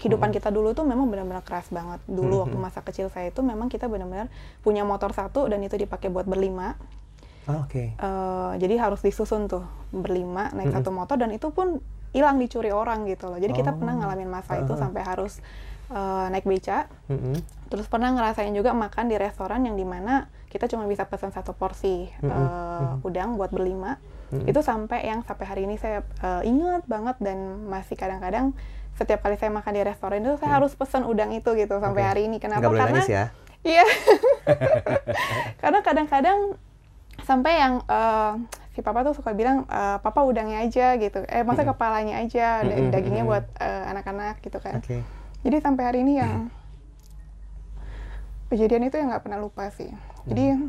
[0.00, 2.00] kehidupan kita dulu tuh memang benar-benar keras banget.
[2.08, 4.32] Dulu waktu masa kecil saya itu memang kita benar-benar
[4.64, 6.80] punya motor satu dan itu dipakai buat berlima.
[7.44, 7.92] Oh, Oke.
[7.92, 13.04] Eh, jadi harus disusun tuh berlima naik satu motor dan itu pun hilang dicuri orang
[13.04, 13.36] gitu loh.
[13.36, 13.98] Jadi kita pernah Oh.
[14.02, 14.80] ngalamin masa itu Ah.
[14.80, 15.44] sampai harus
[15.90, 16.86] eh, naik beca.
[17.10, 17.34] Mm-mm.
[17.66, 21.50] Terus pernah ngerasain juga makan di restoran yang di mana kita cuma bisa pesan satu
[21.50, 23.98] porsi eh, udang buat berlima.
[24.46, 28.54] Itu sampai yang sampai hari ini saya eh, ingat banget dan masih kadang-kadang
[29.00, 32.28] setiap kali saya makan di restoran itu saya harus pesan udang itu gitu sampai hari
[32.28, 32.36] ini.
[32.36, 32.60] Kenapa?
[32.60, 33.24] Nggak boleh Karena nangis ya.
[33.64, 33.84] Iya.
[35.64, 36.38] Karena kadang-kadang
[37.24, 38.32] sampai yang eh,
[38.76, 41.24] si papa tuh suka bilang eh, papa udangnya aja gitu.
[41.32, 43.32] Eh masa kepalanya aja, da- Mm-mm, dagingnya mm-mm.
[43.32, 44.84] buat eh, anak-anak gitu kan.
[44.84, 45.00] Oke.
[45.40, 46.52] Jadi sampai hari ini yang
[48.52, 49.88] kejadian itu yang nggak pernah lupa sih.
[50.28, 50.68] Jadi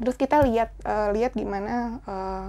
[0.00, 2.46] terus kita lihat eh, lihat gimana eh,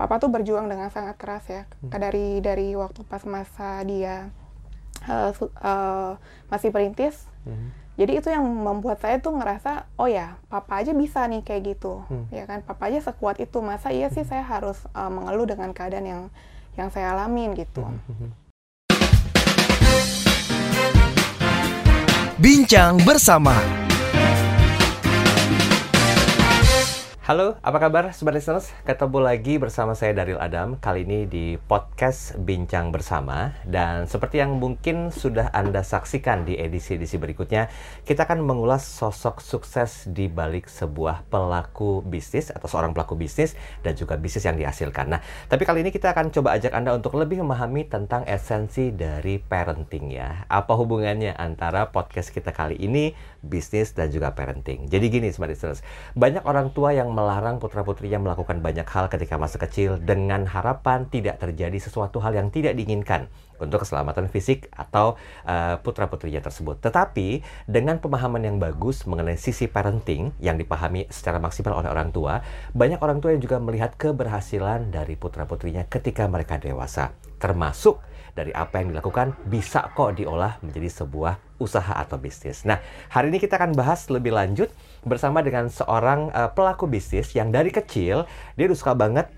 [0.00, 1.68] papa tuh berjuang dengan sangat keras ya.
[1.84, 4.32] Dari dari waktu pas masa dia
[5.04, 6.12] eh, su- eh,
[6.48, 7.28] masih perintis.
[7.44, 7.68] Mhm.
[8.00, 12.00] Jadi itu yang membuat saya tuh ngerasa, oh ya, papa aja bisa nih kayak gitu,
[12.08, 12.24] Hmm.
[12.32, 12.64] ya kan?
[12.64, 16.22] Papa aja sekuat itu, masa iya sih saya harus eh, mengeluh dengan keadaan yang
[16.80, 17.84] yang saya alamin gitu.
[22.40, 23.52] Bincang bersama
[27.20, 28.72] Halo, apa kabar Sobat Listeners?
[28.88, 33.52] Ketemu lagi bersama saya Daril Adam Kali ini di podcast Bincang Bersama.
[33.68, 37.68] Dan seperti yang mungkin sudah Anda saksikan di edisi-edisi berikutnya
[38.08, 43.52] Kita akan mengulas sosok sukses di balik sebuah pelaku bisnis Atau seorang pelaku bisnis
[43.84, 45.12] dan juga bisnis yang dihasilkan.
[45.12, 49.36] Nah, tapi kali ini kita akan coba ajak Anda untuk lebih memahami tentang esensi dari
[49.36, 50.48] parenting ya.
[50.48, 55.80] Apa hubungannya antara podcast kita kali ini bisnis dan juga parenting Jadi gini Sobat Listeners
[56.14, 61.40] Banyak orang tua yang melarang putra-putrinya melakukan banyak hal ketika masa kecil dengan harapan tidak
[61.40, 66.80] terjadi sesuatu hal yang tidak diinginkan untuk keselamatan fisik atau uh, putra-putrinya tersebut.
[66.80, 72.40] Tetapi dengan pemahaman yang bagus mengenai sisi parenting yang dipahami secara maksimal oleh orang tua,
[72.72, 78.00] banyak orang tua yang juga melihat keberhasilan dari putra-putrinya ketika mereka dewasa, termasuk
[78.40, 82.64] dari apa yang dilakukan bisa kok diolah menjadi sebuah usaha atau bisnis.
[82.64, 82.80] Nah,
[83.12, 84.72] hari ini kita akan bahas lebih lanjut
[85.04, 88.24] bersama dengan seorang uh, pelaku bisnis yang dari kecil
[88.56, 89.28] dia udah suka banget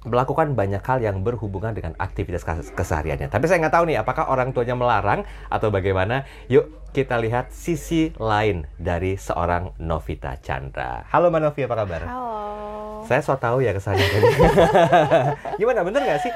[0.00, 3.28] melakukan banyak hal yang berhubungan dengan aktivitas kes- kesehariannya.
[3.28, 6.24] Tapi saya nggak tahu nih apakah orang tuanya melarang atau bagaimana.
[6.48, 11.06] Yuk kita lihat sisi lain dari seorang Novita Chandra.
[11.06, 12.02] Halo Mbak Novi, apa kabar?
[12.02, 12.30] Halo.
[13.06, 14.06] Saya so tahu ya kesannya.
[15.60, 16.32] Gimana bener nggak sih?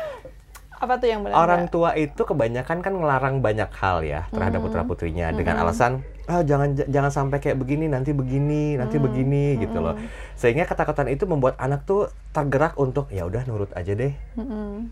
[0.85, 1.35] Apa tuh yang benar?
[1.35, 4.69] Orang tua itu kebanyakan kan ngelarang banyak hal ya terhadap Hmm.
[4.69, 9.05] putra putrinya dengan alasan ah jangan jangan sampai kayak begini nanti begini nanti Hmm.
[9.05, 9.97] begini gitu loh
[10.35, 14.89] sehingga ketakutan itu membuat anak tuh tergerak untuk ya udah nurut aja deh Mm-mm.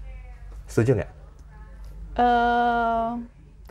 [0.64, 1.12] setuju nggak
[2.12, 3.08] Eh,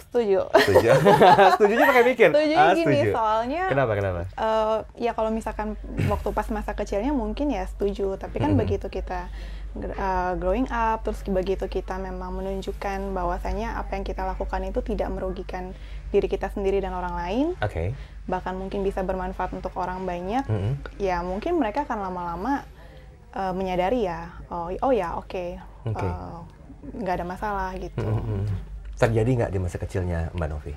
[0.02, 0.40] setuju.
[0.52, 0.90] setuju
[1.54, 3.12] setujunya pakai mikir Setuju Ah, gini, setuju.
[3.12, 5.74] soalnya kenapa kenapa eh, ya kalau misalkan
[6.06, 8.62] waktu pas masa kecilnya mungkin ya setuju, tapi kan Mm-mm.
[8.62, 9.30] begitu kita
[9.78, 15.08] eh, growing up, terus begitu kita memang menunjukkan bahwasanya apa yang kita lakukan itu tidak
[15.08, 15.72] merugikan
[16.10, 20.74] diri kita sendiri dan orang lain, oke bahkan mungkin bisa bermanfaat untuk orang banyak, Mm-mm.
[20.98, 22.64] ya mungkin mereka akan lama-lama
[23.32, 25.58] eh, menyadari ya, oh, oh ya oke,
[25.88, 26.04] Oke.
[26.04, 26.38] eh,
[26.94, 28.04] nggak ada masalah gitu.
[28.04, 28.44] Mm-mm.
[29.02, 30.74] Terjadi nggak di masa kecilnya Mbak Novi?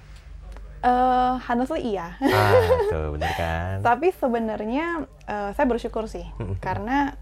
[0.84, 2.16] Eh, honestly iya.
[2.20, 2.52] ah
[2.92, 3.80] tuh bener kan?
[3.80, 6.24] Tapi sebenarnya eh, saya bersyukur sih
[6.60, 7.16] karena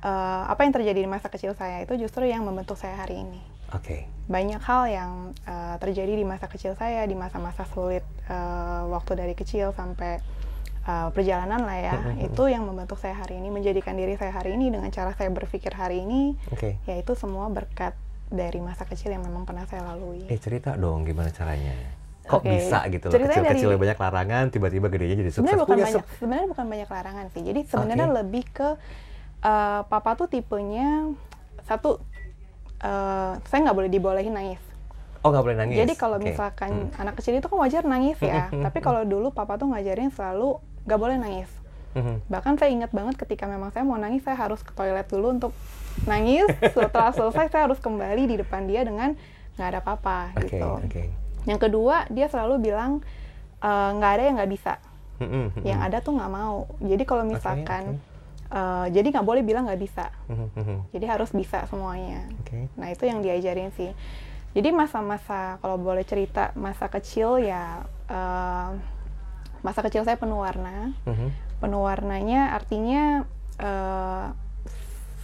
[0.00, 3.40] eh, apa yang terjadi di masa kecil saya itu justru yang membentuk saya hari ini.
[3.72, 4.08] oke.
[4.28, 5.12] Banyak hal yang
[5.44, 10.20] eh, terjadi di masa kecil saya, di masa-masa sulit eh, waktu dari kecil sampai
[10.84, 14.68] eh, perjalanan lah ya, itu yang membentuk saya hari ini, menjadikan diri saya hari ini
[14.68, 16.76] dengan cara saya berpikir hari ini, oke.
[16.84, 17.96] yaitu semua berkat
[18.28, 20.24] dari masa kecil yang memang pernah saya lalui.
[20.24, 21.72] Eh cerita dong gimana caranya?
[22.22, 25.72] Kok Oke, bisa gitu loh kecil-kecil dari- banyak larangan tiba-tiba gedenya jadi sukses sebenarnya bukan
[25.72, 28.16] punya banyak se- sebenarnya bukan banyak larangan sih jadi sebenarnya Oke.
[28.20, 28.68] lebih ke
[29.40, 31.08] eh, papa tuh tipenya
[31.62, 31.96] satu
[32.78, 34.60] eh, saya nggak boleh dibolehin nangis
[35.18, 35.76] Oh nggak boleh nangis.
[35.78, 36.28] jadi kalau Oke.
[36.28, 39.66] misalkan anak kecil itu kan wajar nangis ya Hmm, hmm, tapi kalau dulu papa tuh
[39.66, 41.48] ngajarin selalu nggak boleh nangis
[41.92, 42.28] Mhm.
[42.28, 45.52] bahkan saya ingat banget ketika memang saya mau nangis saya harus ke toilet dulu untuk
[46.04, 46.44] nangis
[46.76, 49.16] setelah selesai saya harus kembali di depan dia dengan
[49.56, 51.02] nggak ada apa-apa Oke gitu oke.
[51.44, 53.00] yang kedua dia selalu bilang
[53.58, 54.74] "Eh, nggak ada yang nggak bisa
[55.18, 55.62] Mhm, mhm.
[55.66, 56.70] yang ada tuh nggak mau.
[56.78, 58.54] Jadi kalau misalkan, oke.
[58.54, 60.14] eh, jadi nggak boleh bilang nggak bisa.
[60.30, 60.76] Mhm, mhm.
[60.94, 62.22] Jadi harus bisa semuanya.
[62.38, 62.70] Oke.
[62.78, 63.90] Nah itu yang diajarin sih.
[64.54, 68.70] Jadi masa-masa kalau boleh cerita masa kecil ya eh,
[69.60, 70.94] masa kecil saya penuh warna.
[71.02, 71.47] Mhm.
[71.58, 73.26] Penuh warnanya artinya
[73.58, 74.26] eh,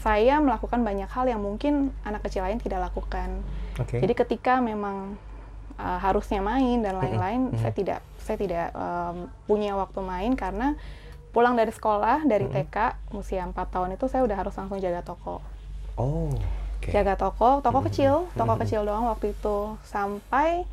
[0.05, 3.41] saya melakukan banyak hal yang mungkin anak kecil lain tidak lakukan.
[3.81, 4.05] Oke.
[4.05, 5.17] Jadi ketika memang
[5.79, 10.79] uh, harusnya main dan lain-lain saya tidak saya tidak um, punya waktu main karena
[11.35, 15.43] pulang dari sekolah dari TK usia 4 tahun itu saya udah harus langsung jaga toko
[15.95, 16.27] Oh.
[16.83, 16.91] oke.
[16.91, 20.67] jaga toko toko kecil toko kecil doang waktu itu sampai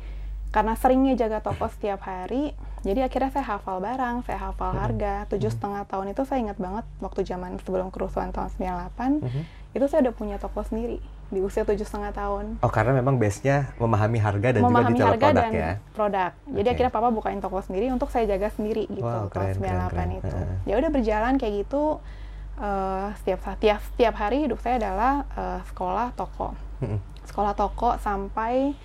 [0.50, 5.48] karena seringnya jaga toko setiap hari jadi akhirnya saya hafal barang saya hafal harga tujuh
[5.48, 9.42] setengah tahun itu saya ingat banget waktu zaman sebelum kerusuhan tahun 98 Mhm.
[9.72, 10.98] itu saya udah punya toko sendiri
[11.28, 15.08] di usia tujuh setengah tahun Oh karena memang base-nya memahami harga dan juga memahami detail
[15.08, 15.72] harga produk dan ya.
[15.90, 16.30] produk.
[16.44, 16.72] Jadi Oke.
[16.74, 19.88] akhirnya papa bukain toko sendiri untuk saya jaga sendiri gitu Wow, keren, tahun 98 keren,
[19.88, 20.08] keren.
[20.12, 20.36] itu.
[20.66, 21.82] Ya udah berjalan kayak gitu
[22.54, 26.52] eh, setiap setiap setiap hari hidup saya adalah eh, sekolah toko.
[27.24, 28.76] Sekolah toko sampai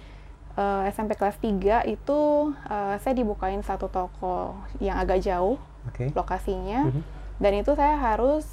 [0.58, 1.54] eh, SMP kelas 3
[1.88, 2.20] itu
[2.66, 5.56] eh, saya dibukain satu toko yang agak jauh
[5.86, 6.10] Oke.
[6.12, 7.02] lokasinya Mhm.
[7.38, 8.44] dan itu saya harus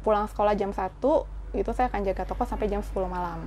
[0.00, 1.24] pulang sekolah jam 1
[1.54, 3.40] itu saya akan jaga toko sampai jam 10 malam.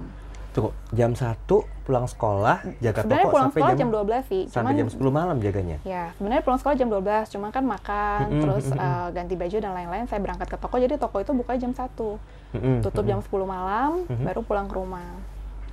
[0.49, 1.37] Tunggu, jam 1
[1.83, 4.43] pulang sekolah jaga Sebenarnya toko pulang sampai sekolah jam, jam 12 sih.
[4.47, 5.77] sampai cuman- jam 10 malam jaganya.
[5.83, 8.79] Ya, sebenarnya pulang sekolah jam 12, cuma kan makan, Mm-mm, terus mm-mm.
[8.79, 12.17] eh, ganti baju dan lain-lain, saya berangkat ke toko, jadi toko itu buka jam 1,
[12.49, 13.11] Mm-mm, tutup mm-mm.
[13.11, 14.23] jam 10 malam, Mhm.
[14.23, 15.05] baru pulang ke rumah.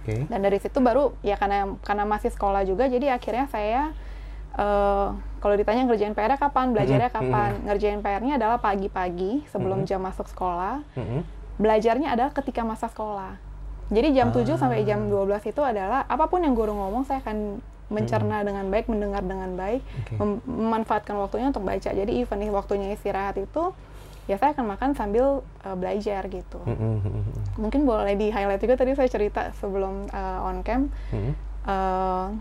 [0.05, 0.29] Oke.
[0.29, 3.97] Dan dari situ baru, ya karena karena masih sekolah juga, jadi akhirnya saya,
[4.53, 5.09] eh,
[5.41, 9.87] kalau ditanya ngerjain PR-nya kapan, belajarnya Mm-mm, kapan, ngerjain PR-nya adalah pagi-pagi sebelum Mhm.
[9.87, 11.25] jam masuk sekolah, Mm-mm.
[11.57, 13.41] belajarnya adalah ketika masa sekolah.
[13.89, 14.87] Jadi jam 7 sampai Ah.
[14.87, 19.21] jam 12 itu adalah apa pun yang guru ngomong saya akan mencerna dengan baik, mendengar
[19.21, 19.85] dengan baik,
[20.15, 21.93] mem- memanfaatkan waktunya untuk baca.
[21.93, 23.73] Jadi even nih waktunya istirahat itu
[24.25, 25.25] ya saya akan makan sambil
[25.63, 26.59] uh, belajar gitu.
[26.65, 27.01] Mm-mm,
[27.57, 31.33] Mungkin boleh di highlight juga tadi saya cerita sebelum uh, on cam mm-mm.
[31.65, 32.33] uh,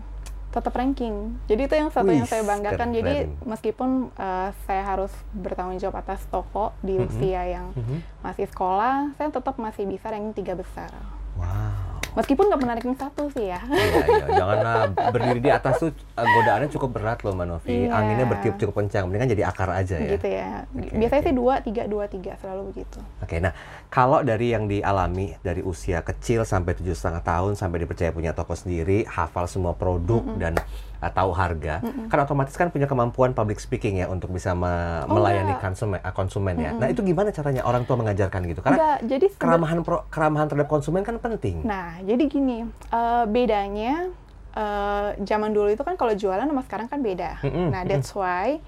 [0.48, 1.34] tetap ranking.
[1.44, 2.94] Jadi itu yang satu yang Wih, saya banggakan.
[2.94, 3.42] Jadi keren.
[3.42, 7.04] meskipun uh, saya harus bertanggung jawab atas toko di Mhm.
[7.04, 8.22] usia yang Mhm.
[8.22, 10.94] masih sekolah, saya tetap masih bisa ranking tiga besar.
[11.34, 11.93] Wow.
[12.14, 13.60] Meskipun nggak pernah ranking satu sih ya.
[13.66, 14.26] Iya, iya.
[14.38, 14.74] Janganlah
[15.10, 17.74] berdiri di atas tuh eh, godaannya cukup berat loh, Mbak Novi.
[17.74, 17.90] Iya.
[17.90, 19.10] Anginnya bertiup cukup kencang.
[19.10, 20.10] Mendingan jadi akar aja ya.
[20.14, 20.62] gitu ya.
[20.70, 21.28] Oke, Biasanya oke.
[21.28, 22.98] sih dua, tiga, dua, tiga selalu begitu.
[23.18, 23.52] Oke, nah
[23.94, 28.58] kalau dari yang dialami dari usia kecil sampai tujuh setengah tahun sampai dipercaya punya toko
[28.58, 30.58] sendiri, hafal semua produk dan
[30.98, 31.78] uh, tahu harga,
[32.10, 36.10] kan otomatis kan punya kemampuan public speaking ya untuk bisa me- Oh, melayani konsumen, uh,
[36.10, 36.74] konsumen ya.
[36.74, 38.60] Nah itu gimana caranya orang tua mengajarkan gitu?
[38.60, 41.62] Karena Enggak, jadi keramahan pro- keramahan terhadap konsumen kan penting.
[41.62, 44.10] Nah, jadi gini, eh, bedanya
[44.54, 47.38] eh, zaman dulu itu kan kalau jualan sama sekarang kan beda.
[47.46, 48.58] Mm-mm, Nah, that's why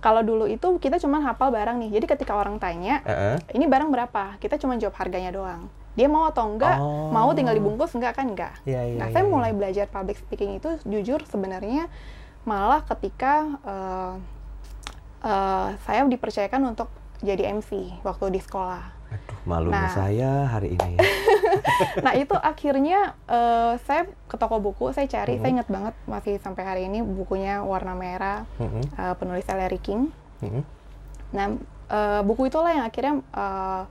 [0.00, 1.90] kalau dulu itu kita cuma hafal barang nih.
[2.00, 3.36] Jadi ketika orang tanya, Heeh.
[3.56, 4.36] ini barang berapa?
[4.38, 5.68] Kita cuma jawab harganya doang.
[5.96, 6.76] Dia mau atau enggak?
[6.76, 7.08] Oh.
[7.08, 8.52] Mau tinggal dibungkus enggak kan enggak.
[8.68, 9.32] Iya, iya, nah, iya, saya iya.
[9.32, 11.88] mulai belajar public speaking itu jujur sebenarnya
[12.46, 14.14] malah ketika eh,
[15.24, 16.92] eh, saya dipercayakan untuk
[17.24, 18.95] jadi MC waktu di sekolah.
[19.06, 19.92] Aduh, malunya Nah.
[19.92, 20.94] saya hari ini.
[22.04, 25.40] nah itu akhirnya eh, saya ke toko buku saya cari Mhm.
[25.40, 30.10] saya ingat banget masih sampai hari ini bukunya warna merah Mm-mm, eh, penulisnya Larry King
[30.40, 30.62] mm-mm.
[31.28, 31.46] nah
[31.86, 33.82] eh, buku itulah yang akhirnya eh,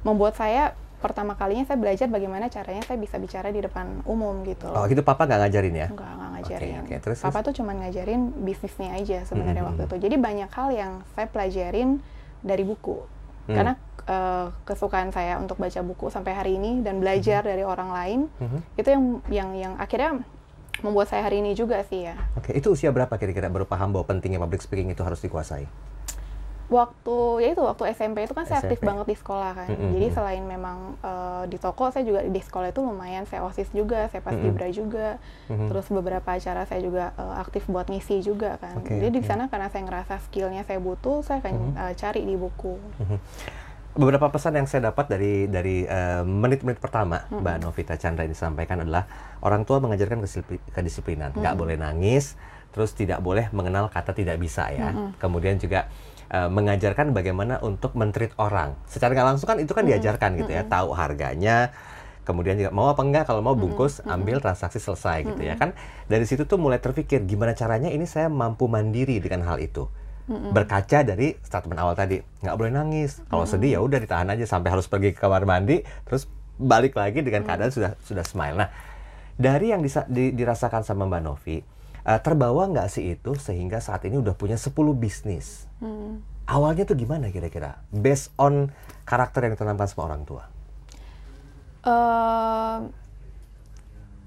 [0.00, 4.68] membuat saya pertama kalinya saya belajar bagaimana caranya saya bisa bicara di depan umum gitu
[4.68, 5.88] Oh gitu papa nggak ngajarin ya?
[5.88, 6.74] Enggak, enggak ngajarin.
[6.78, 6.94] oke.
[7.00, 9.68] Terus, Papa tuh cuman ngajarin bisnisnya aja sebenarnya Mhm.
[9.70, 9.96] waktu itu.
[9.98, 12.04] Jadi banyak hal yang saya pelajarin
[12.40, 13.00] dari buku.
[13.46, 13.56] Hmm.
[13.56, 18.20] Karena eh, kesukaan saya untuk baca buku sampai hari ini dan belajar dari orang lain
[18.42, 18.58] Mhm.
[18.74, 20.24] itu yang yang yang akhirnya
[20.80, 22.16] membuat saya hari ini juga sih ya.
[22.34, 25.68] Oke, itu usia berapa kira-kira baru paham bahwa pentingnya public speaking itu harus dikuasai?
[26.70, 28.86] Waktu ya itu waktu SMP itu kan saya aktif SMP.
[28.86, 29.68] banget di sekolah kan.
[29.68, 33.74] Mm-mm, Jadi selain memang eh, di toko saya juga di sekolah itu lumayan saya OSIS
[33.74, 34.32] juga, saya pas.
[34.32, 35.18] Libra juga.
[35.46, 35.66] Mhm.
[35.66, 38.78] Terus beberapa acara saya juga eh, aktif buat ngisi juga kan.
[38.78, 41.72] Oke, Jadi di sana karena saya ngerasa skillnya saya butuh, saya akan Mhm.
[41.74, 42.78] eh, cari di buku.
[43.90, 45.82] Beberapa pesan yang saya dapat dari dari
[46.22, 47.42] menit-menit pertama Mm-mm.
[47.42, 49.10] Mbak Novita Chandra ini sampaikan adalah
[49.42, 51.58] orang tua mengajarkan kesilpi- kedisiplinan, nggak Mm-mm.
[51.58, 52.38] boleh nangis,
[52.70, 54.94] terus tidak boleh mengenal kata tidak bisa ya.
[54.94, 55.18] Mm-mm.
[55.18, 55.90] Kemudian juga
[56.30, 58.78] eh, mengajarkan bagaimana untuk mentreat orang.
[58.86, 61.74] Secara nggak langsung kan itu kan diajarkan gitu ya, tahu harganya.
[62.20, 65.74] Kemudian juga mau apa enggak kalau mau bungkus ambil transaksi selesai gitu ya kan.
[66.06, 69.90] Dari situ tuh mulai terpikir gimana caranya ini saya mampu mandiri dengan hal itu.
[70.30, 73.18] Berkaca dari statement awal tadi, nggak boleh nangis.
[73.26, 77.18] Kalau sedih ya udah ditahan aja sampai harus pergi ke kamar mandi, terus balik lagi
[77.26, 78.54] dengan keadaan sudah sudah smile.
[78.54, 78.70] Nah,
[79.34, 81.58] dari yang di- dirasakan sama Mbak Novi,
[82.04, 85.68] eh, terbawa nggak sih itu sehingga saat ini udah punya 10 bisnis?
[85.80, 86.22] Hmm.
[86.50, 87.78] Awalnya tuh gimana kira-kira?
[87.94, 88.74] Based on
[89.06, 90.44] karakter yang ditanamkan sama orang tua.
[91.80, 92.78] Eh,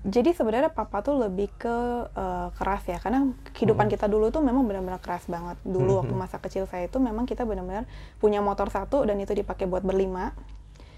[0.04, 1.78] jadi sebenarnya papa tuh lebih ke
[2.12, 5.56] eh, keras ya, karena kehidupan kita dulu tuh memang benar-benar keras banget.
[5.64, 7.88] Dulu waktu masa kecil saya itu memang kita benar-benar
[8.20, 10.36] punya motor satu dan itu dipakai buat berlima.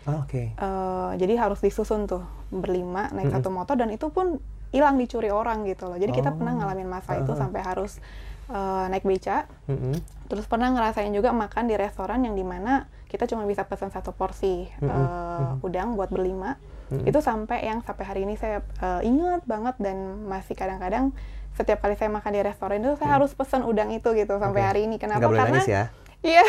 [0.05, 0.53] Ah, Oke.
[0.53, 2.22] Eh, jadi harus disusun tuh
[2.53, 4.38] berlima naik satu motor dan itu pun
[4.75, 5.96] hilang dicuri orang gitu loh.
[5.96, 6.38] Jadi kita Oh.
[6.38, 7.39] pernah ngalamin masa itu Uh-huh.
[7.39, 8.03] sampai harus
[8.51, 9.48] uh, naik beca.
[9.72, 9.96] Mm-mm.
[10.27, 14.12] Terus pernah ngerasain juga makan di restoran yang di mana kita cuma bisa pesan satu
[14.12, 14.91] porsi Mm-mm.
[14.91, 16.60] uh, udang buat berlima.
[16.91, 17.08] Mm-mm.
[17.08, 21.15] Itu sampai yang sampai hari ini saya uh, ingat banget dan masih kadang-kadang
[21.55, 24.82] setiap kali saya makan di restoran itu saya harus pesan udang itu gitu sampai hari
[24.91, 25.00] ini.
[25.00, 25.24] Kenapa?
[25.24, 25.84] Nggak boleh Karena nangis ya.
[26.20, 26.44] Iya.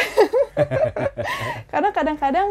[1.73, 2.49] Karena kadang-kadang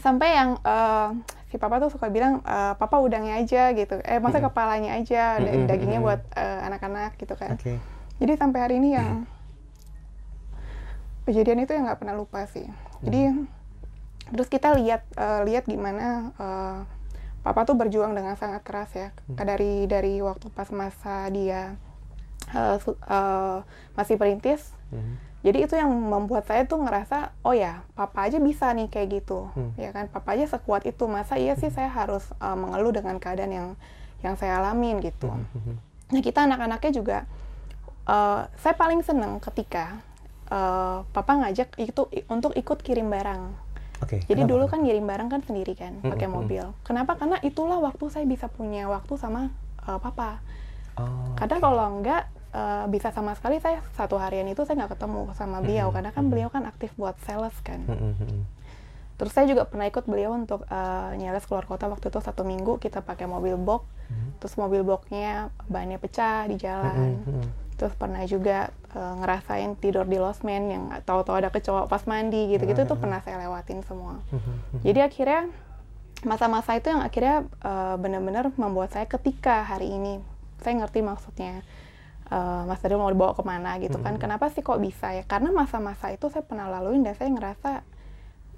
[0.00, 1.08] sampai yang eh,
[1.52, 4.00] si papa tuh suka bilang eh, papa udangnya aja gitu.
[4.00, 7.52] Eh masa kepalanya aja, da- Mm-mm, dagingnya buat eh, anak-anak gitu kan.
[7.52, 7.76] Oke.
[8.16, 9.28] Jadi sampai hari ini yang
[11.22, 12.64] kejadian itu yang nggak pernah lupa sih.
[13.04, 13.20] Jadi
[14.32, 16.78] terus kita lihat eh, lihat gimana eh,
[17.42, 21.76] papa tuh berjuang dengan sangat keras ya dari dari waktu pas masa dia
[22.78, 23.58] su- eh,
[23.92, 25.31] masih perintis Mhm.
[25.42, 29.50] Jadi itu yang membuat saya tuh ngerasa oh ya papa aja bisa nih kayak gitu
[29.52, 29.74] Hmm.
[29.76, 33.50] ya kan papa aja sekuat itu masa iya sih saya harus uh, mengeluh dengan keadaan
[33.50, 33.68] yang
[34.20, 35.74] yang saya alamin gitu Mhm.
[36.10, 37.18] nah kita anak-anaknya juga
[38.04, 39.98] uh, saya paling seneng ketika
[40.48, 43.42] uh, papa ngajak itu untuk ikut kirim barang
[43.98, 44.18] Oke.
[44.20, 44.50] jadi kenapa?
[44.50, 46.36] dulu kan ngirim barang kan sendiri kan pakai Mm-mm.
[46.36, 49.50] mobil kenapa karena itulah waktu saya bisa punya waktu sama
[49.82, 50.38] uh, papa
[50.92, 51.64] Oh, kadang oke.
[51.64, 55.88] kalau enggak eh, bisa sama sekali saya satu harian itu saya nggak ketemu sama beliau
[55.88, 57.80] Mhm, karena kan beliau kan aktif buat sales kan.
[57.84, 58.40] Mhm, mhm.
[59.12, 62.76] Terus saya juga pernah ikut beliau untuk eh, nyales keluar kota waktu itu satu minggu
[62.76, 63.86] kita pakai mobil box.
[64.10, 64.28] Mhm.
[64.42, 67.22] Terus mobil boxnya bannya pecah di jalan.
[67.72, 72.84] Terus pernah juga eh, ngerasain tidur di losmen yang tahu-tahu ada kecoa pas mandi gitu-gitu
[72.84, 73.02] tuh Mhm.
[73.02, 74.20] pernah saya lewatin semua.
[74.82, 75.48] Jadi akhirnya
[76.22, 80.22] masa-masa itu yang akhirnya eh, benar-benar membuat saya ketika hari ini
[80.62, 81.62] saya ngerti maksudnya
[82.32, 84.16] eh, Mas Daril mau dibawa ke mana gitu kan.
[84.16, 84.22] Mm-mm.
[84.24, 85.28] Kenapa sih kok bisa ya?
[85.28, 87.70] Karena masa-masa itu saya pernah laluin dan saya ngerasa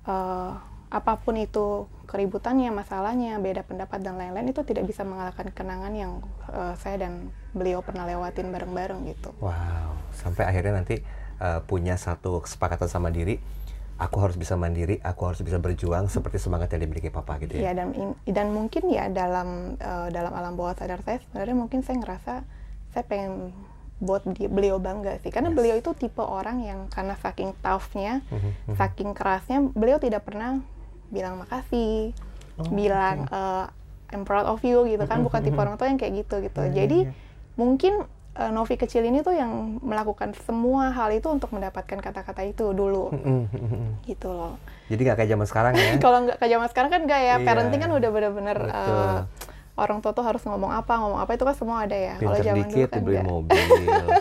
[0.07, 0.53] eh,
[0.95, 6.23] apa pun itu keributannya, masalahnya, beda pendapat dan lain-lain itu tidak bisa mengalahkan kenangan yang
[6.55, 9.35] eh, saya dan beliau pernah lewatin bareng-bareng gitu.
[9.43, 11.03] Wow, sampai akhirnya nanti
[11.39, 13.39] uh, punya satu kesepakatan sama diri.
[13.95, 17.71] Aku harus bisa mandiri, aku harus bisa berjuang seperti semangat yang dimiliki papa gitu Ya
[17.71, 17.79] ya.
[17.79, 17.95] dan
[18.27, 22.43] dan mungkin ya dalam eh, dalam alam bawah sadar saya sebenarnya mungkin saya ngerasa
[22.95, 23.51] saya pengen
[23.99, 25.57] buat di- beliau bangga sih karena Yes.
[25.57, 28.39] beliau itu tipe orang yang karena saking toughnya, Mhm,
[28.71, 28.75] mhm.
[28.77, 30.63] saking kerasnya beliau tidak pernah
[31.09, 32.15] bilang makasih,
[32.55, 33.67] Oh, bilang eh,
[34.09, 35.65] I'm proud of you gitu kan Mhm, bukan tipe mhm.
[35.65, 36.61] orang tua yang kayak gitu gitu.
[36.61, 37.13] Ya, ya, Jadi ya.
[37.57, 42.71] mungkin eh, Novi kecil ini tuh yang melakukan semua hal itu untuk mendapatkan kata-kata itu
[42.71, 43.11] dulu
[44.05, 44.59] gitu loh.
[44.85, 45.91] Jadi nggak kayak zaman sekarang ya.
[46.05, 47.39] Kalau nggak ke zaman sekarang kan nggak ya, Iya.
[47.41, 48.75] parenting kan udah bener-bener Betul.
[48.75, 49.19] eh,
[49.75, 52.15] orang tua tuh harus ngomong apa, ngomong apa itu kan semua ada ya.
[52.17, 53.27] Kalau zaman dulu dikit kan dibeli nggak.
[53.27, 53.67] mobil,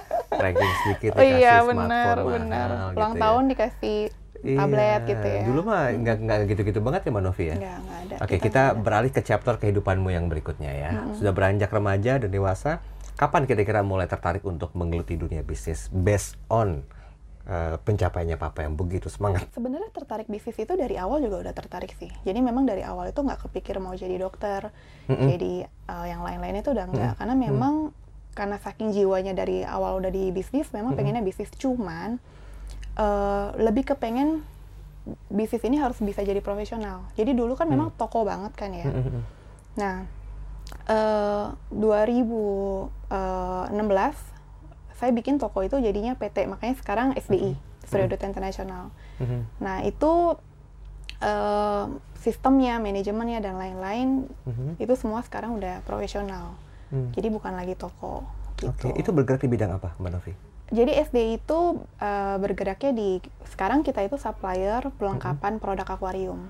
[0.44, 2.68] ranking sedikit Oh dikasih iya smartphone benar mahal benar.
[2.70, 3.22] gitu Ulang ya.
[3.22, 4.00] tahun dikasih
[4.44, 4.60] Iya.
[4.60, 5.44] tablet gitu ya.
[5.48, 7.56] Dulu mah nggak nggak gitu-gitu banget ya Mbak Novi ya.
[7.56, 8.16] Nggak, nggak ada.
[8.18, 8.76] Oke, nggak kita ada.
[8.76, 10.90] beralih ke chapter kehidupanmu yang berikutnya ya.
[11.16, 12.84] Sudah beranjak remaja dan dewasa,
[13.16, 16.84] kapan kira-kira mulai tertarik untuk menggeluti dunia bisnis based on
[17.48, 19.48] uh, pencapaiannya papa yang begitu semangat?
[19.52, 22.12] Sebenarnya tertarik bisnis itu dari awal juga udah tertarik sih.
[22.24, 24.72] Jadi memang dari awal itu nggak kepikir mau jadi dokter,
[25.08, 25.28] Mm-mm.
[25.36, 27.14] jadi eh, yang lain-lain itu udah nggak.
[27.20, 27.92] Karena memang
[28.34, 31.52] karena saking jiwanya dari awal udah di bisnis, memang pengennya bisnis.
[31.56, 32.18] Cuman
[32.98, 34.44] eh, lebih kepengen
[35.28, 37.04] bisnis ini harus bisa jadi profesional.
[37.20, 38.88] Jadi dulu kan memang toko banget kan ya.
[38.88, 39.20] Mm-mm.
[39.76, 40.08] Nah,
[40.88, 41.46] eh
[41.76, 44.33] 2016
[45.04, 48.88] saya bikin toko itu jadinya PT, makanya sekarang SDI, Studio Duta International.
[49.20, 49.60] Mhm.
[49.60, 50.40] Nah, itu
[51.20, 51.86] eh,
[52.18, 54.76] sistemnya, manajemennya dan lain-lain Mhm.
[54.76, 56.56] itu semua sekarang udah profesional.
[56.88, 57.12] Hmm.
[57.12, 58.70] Jadi bukan lagi toko gitu.
[58.70, 60.34] Oke, itu bergerak di bidang apa, Mbak Novi?
[60.70, 61.60] Jadi SDI itu
[61.98, 63.10] eh, bergeraknya di
[63.46, 66.48] sekarang kita itu supplier pelengkapan produk akuarium.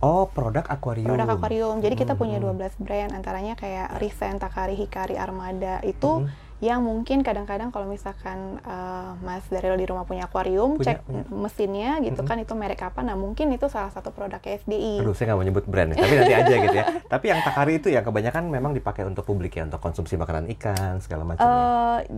[0.00, 1.04] Oh, produk akuarium.
[1.06, 1.76] produk akuarium.
[1.80, 2.44] Jadi kita punya Mhm.
[2.44, 5.80] 12 brand antaranya kayak Risen, Takari, Hikari, Armada.
[5.80, 6.43] Itu Mhm.
[6.64, 11.22] Yang mungkin kadang-kadang kalau misalkan uh, Mas Daryl di rumah punya akuarium, Punya, cek punya.
[11.28, 12.26] mesinnya gitu Mhm.
[12.26, 13.00] kan itu merek apa.
[13.00, 14.98] Nah, mungkin itu salah satu produk SDI.
[14.98, 16.84] Aduh, saya nggak mau nyebut brand, nih, tapi nanti aja gitu ya.
[17.12, 20.98] Tapi yang Takari itu ya kebanyakan memang dipakai untuk publik ya, untuk konsumsi makanan ikan
[20.98, 21.44] segala macam.
[21.44, 22.08] ya.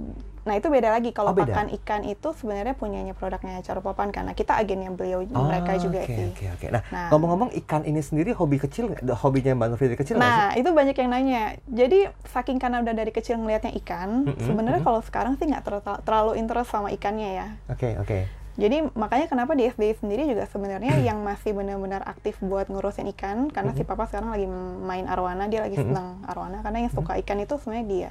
[0.47, 1.51] Nah itu beda lagi kalau Oh, beda.
[1.51, 6.15] pakan ikan itu sebenarnya punyanya produknya Caropopan karena kita agennya beliau Oh, mereka juga oke,
[6.15, 6.31] sih.
[6.31, 6.67] Oke, oke.
[6.71, 7.11] Nah, Nah.
[7.11, 9.03] ngomong-ngomong ikan ini sendiri hobi kecil nggak?
[9.19, 10.23] Hobinya Mbak Novi dari kecil sih?
[10.23, 11.43] Nah, itu banyak yang nanya.
[11.67, 14.87] Jadi, saking karena udah dari kecil ngelihatnya ikan, Mm-mm, sebenarnya mm-mm.
[14.87, 17.47] kalau sekarang sih nggak ter- terlalu interest sama ikannya ya.
[17.67, 18.19] Oke, oke.
[18.57, 23.53] Jadi makanya kenapa di SDI sendiri juga sebenarnya yang masih benar-benar aktif buat ngurusin ikan
[23.53, 24.49] karena si papa sekarang lagi
[24.81, 28.11] main arwana dia lagi senang arwana karena yang suka ikan itu sebenarnya dia.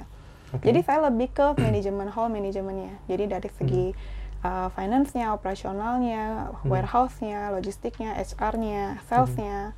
[0.56, 0.64] Oke.
[0.66, 2.96] Jadi saya lebih ke manajemen hall manajemennya.
[3.04, 3.86] Jadi dari segi
[4.40, 9.76] uh, finance-nya, operasionalnya, warehouse-nya, logistiknya, HR-nya, sales-nya,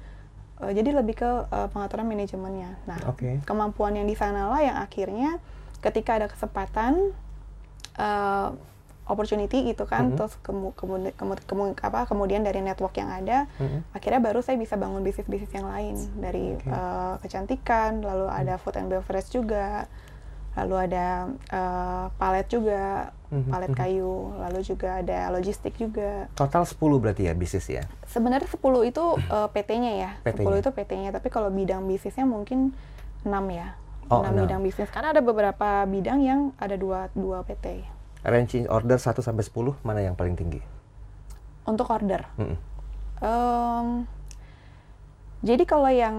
[0.58, 2.78] uh, jadi lebih ke uh, pengaturan manajemennya.
[2.84, 3.42] Nah, Oke.
[3.42, 5.42] kemampuan yang di sana lah yang akhirnya
[5.78, 7.10] ketika ada kesempatan
[7.96, 8.54] uh,
[9.08, 10.16] opportunity gitu kan, Mhm.
[10.20, 13.96] terus kemu, kemu- kemu- kemu- apa, kemudian dari network yang ada, Mhm.
[13.96, 16.68] akhirnya baru saya bisa bangun bisnis-bisnis yang lain dari Oke.
[16.68, 19.88] uh, kecantikan, lalu ada food and beverage juga,
[20.58, 21.06] lalu ada
[21.50, 23.76] uh, palet juga, Mhm, palet mhm.
[23.76, 26.32] kayu, lalu juga ada logistik juga.
[26.32, 27.84] Total 10 berarti ya bisnis ya?
[28.08, 28.56] Sebenarnya 10
[28.88, 30.10] itu uh, PT-nya ya.
[30.24, 30.48] PT-nya.
[30.48, 32.72] 10 itu PT-nya, tapi kalau bidang bisnisnya mungkin
[33.28, 33.76] 6 ya.
[34.08, 34.48] Oh, 6 enam.
[34.48, 34.88] bidang bisnis.
[34.88, 37.84] Karena ada beberapa bidang yang ada dua dua PT.
[38.24, 40.64] Range order 1 sampai 10 mana yang paling tinggi?
[41.68, 42.24] Untuk order.
[42.40, 42.56] Mm-mm.
[43.20, 43.86] Em,
[45.44, 46.16] jadi kalau yang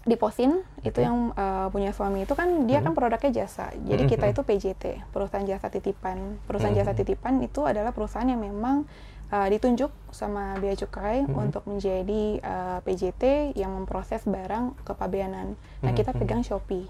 [0.00, 1.04] di Posin itu Oke.
[1.04, 3.68] yang uh, punya suami itu kan dia kan produknya jasa.
[3.76, 4.10] Jadi Mhm.
[4.10, 6.40] kita itu PJT, perusahaan jasa titipan.
[6.48, 6.98] Perusahaan jasa Mhm.
[6.98, 8.88] titipan itu adalah perusahaan yang memang
[9.30, 11.36] uh, ditunjuk sama bea cukai Mhm.
[11.36, 15.54] untuk menjadi uh, PJT yang memproses barang kepabeanan.
[15.80, 16.18] Nah, kita Mhm.
[16.18, 16.88] pegang Shopee.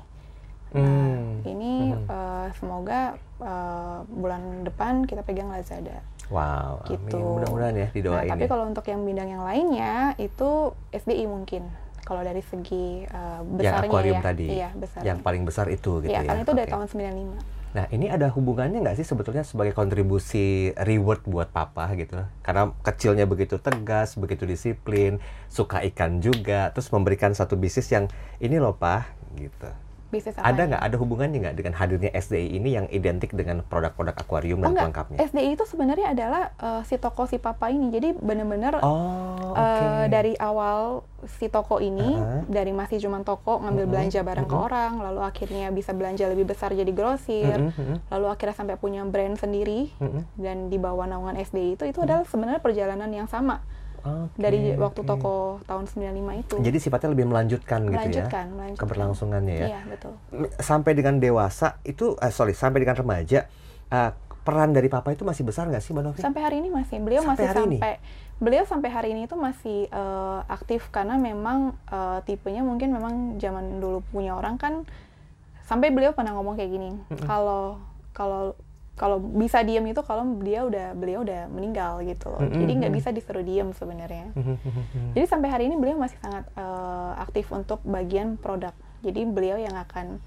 [0.71, 1.43] Nah, Hmm.
[1.45, 2.07] ini Mhm.
[2.07, 5.99] uh, semoga uh, bulan depan kita pegang Lazada.
[6.31, 7.19] Wow, gitu.
[7.19, 8.50] Mudah-mudahan ya didoain Nah, tapi ya.
[8.55, 11.67] kalau untuk yang bidang yang lainnya itu SDI mungkin.
[12.11, 14.23] Kalau dari segi uh, besarnya yang akuarium ya.
[14.26, 14.47] tadi.
[14.50, 15.00] Iya, besar.
[15.07, 16.29] Yang paling besar itu gitu Iya, ya.
[16.35, 16.75] karena itu dari Oke.
[16.75, 17.61] tahun 95.
[17.71, 22.19] Nah, ini ada hubungannya nggak sih sebetulnya sebagai kontribusi reward buat papa gitu?
[22.43, 28.11] Karena kecilnya begitu tegas, begitu disiplin, suka ikan juga, terus memberikan satu bisnis yang
[28.43, 29.07] ini loh, Pak,
[29.38, 29.71] gitu.
[30.11, 34.12] Bisnis apa Ada nggak ada hubungannya nggak dengan hadirnya SDI ini yang identik dengan produk-produk
[34.12, 34.83] akuarium Oh, dan enggak.
[34.85, 35.19] pelengkapnya?
[35.25, 37.88] SDI itu sebenarnya adalah uh, si toko si papa ini.
[37.88, 39.57] Jadi benar-benar Oh, oke.
[39.57, 42.43] uh, dari awal si toko ini Uh-huh.
[42.47, 44.67] dari masih cuma toko ngambil Mhm, belanja barang ke mhm.
[44.67, 49.05] orang, lalu akhirnya bisa belanja lebih besar jadi grosir, Mm-mm, mm-mm, lalu akhirnya sampai punya
[49.05, 50.25] brand sendiri mm-mm.
[50.35, 53.61] dan di bawah naungan SDI itu itu adalah sebenarnya perjalanan yang sama
[54.00, 55.09] Oke, dari waktu oke.
[55.09, 55.35] toko
[55.69, 56.54] tahun 95 itu.
[56.61, 58.80] Jadi sifatnya lebih melanjutkan, gitu melanjutkan, ya, melanjutkan.
[58.80, 59.66] keberlangsungannya ya.
[59.76, 60.12] Iya, betul.
[60.57, 63.45] Sampai dengan dewasa itu, eh, sorry, sampai dengan remaja,
[63.92, 66.19] eh, peran dari papa itu masih besar nggak sih, Mbak Novi?
[66.25, 67.78] Sampai hari ini masih beliau Sampai masih hari ini?
[67.78, 67.95] sampai
[68.41, 73.84] beliau sampai hari ini itu masih eh, aktif karena memang eh, tipenya mungkin memang zaman
[73.84, 74.89] dulu punya orang kan
[75.69, 76.91] sampai beliau pernah ngomong kayak gini
[77.30, 77.78] kalau
[78.10, 78.58] kalau
[79.00, 82.45] kalau bisa diem itu kalau dia udah beliau udah meninggal gitu loh.
[82.45, 82.99] Mm-mm, jadi nggak mm.
[83.00, 84.28] bisa disuruh diem sebenarnya.
[85.17, 88.76] Jadi sampai hari ini beliau masih sangat eh, aktif untuk bagian produk.
[89.00, 90.21] Jadi beliau yang akan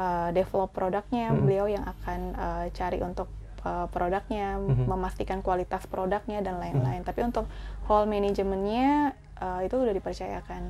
[0.00, 1.44] eh, develop produknya Mm-mm.
[1.44, 3.28] beliau yang akan eh, cari untuk
[3.60, 4.88] eh, produknya Mhm.
[4.88, 7.04] memastikan kualitas produknya dan lain-lain.
[7.04, 7.44] Tapi untuk
[7.84, 10.62] whole manajemennya eh, itu udah dipercayakan.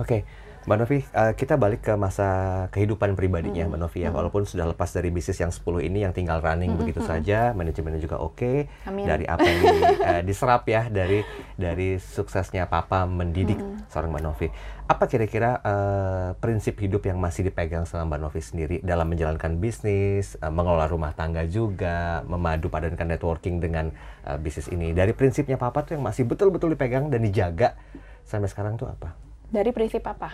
[0.00, 0.24] Oke,
[0.66, 2.26] Mbak Novi, eh, kita balik ke masa
[2.74, 3.78] kehidupan pribadinya Mm-mm.
[3.78, 6.82] Mbak Novi ya, walaupun sudah lepas dari bisnis yang 10 ini yang tinggal running Mm-mm,
[6.82, 9.06] begitu saja, manajemennya juga oke, Amin.
[9.06, 11.22] dari apa yang di- eh, diserap ya dari
[11.54, 13.86] dari suksesnya Papa mendidik Mm-mm.
[13.86, 14.46] seorang Mbak Novi.
[14.90, 20.34] Apa kira-kira eh, prinsip hidup yang masih dipegang sama Mbak Novi sendiri dalam menjalankan bisnis,
[20.34, 23.94] eh, mengelola rumah tangga juga, memadu padankan networking dengan
[24.26, 24.90] eh, bisnis ini.
[24.90, 27.78] Dari prinsipnya Papa tuh yang masih betul-betul dipegang dan dijaga
[28.26, 29.14] sampai sekarang tuh apa?
[29.56, 30.28] Dari prinsip apa